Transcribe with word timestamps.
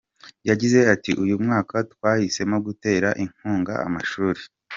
Yagize 0.49 0.79
ati 0.93 1.11
“Uyu 1.23 1.35
mwaka 1.43 1.75
twahisemo 1.91 2.57
gutera 2.67 3.09
inkunga 3.23 3.73
amashuri. 3.87 4.41